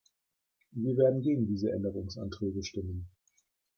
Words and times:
Wir 0.71 0.97
werden 0.97 1.21
gegen 1.21 1.45
diese 1.45 1.69
Änderungsanträge 1.71 2.63
stimmen. 2.63 3.05